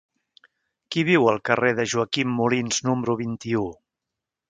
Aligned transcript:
Qui 0.95 1.03
viu 1.09 1.27
al 1.33 1.37
carrer 1.51 1.71
de 1.81 1.87
Joaquim 1.93 2.35
Molins 2.41 2.83
número 2.91 3.21
vint-i-u? 3.25 3.71